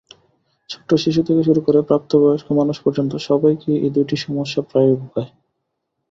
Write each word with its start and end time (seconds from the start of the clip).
ছোট 0.69 0.89
শিশু 0.95 1.21
থেকে 1.27 1.41
শুরু 1.43 1.61
করে 1.61 1.79
প্রাপ্তবয়স্ক 1.81 2.47
মানুষ 2.51 2.77
পর্যন্ত 2.85 3.13
সবাইকেই 3.27 3.77
এই 3.77 3.91
দুটি 3.95 4.15
সমস্যা 4.17 4.61
প্রায়ই 4.61 4.95
ভোগায়। 4.95 5.29